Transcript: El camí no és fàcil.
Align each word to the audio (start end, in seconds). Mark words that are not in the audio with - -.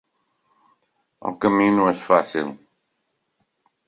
El 1.29 1.35
camí 1.45 1.67
no 1.75 1.85
és 1.91 2.01
fàcil. 2.07 2.49